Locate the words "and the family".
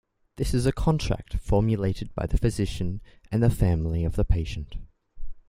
3.31-4.03